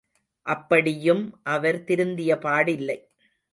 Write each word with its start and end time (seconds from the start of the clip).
அப்படியும் 0.45 1.23
அவர் 1.47 1.79
திருந்தியபாடில்லை. 1.83 2.97